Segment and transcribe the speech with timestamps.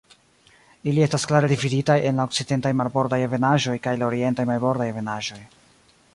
[0.91, 5.41] Ili estas klare dividitaj en la Okcidentaj Marbordaj Ebenaĵoj kaj la Orientaj Marbordaj Ebenaĵoj.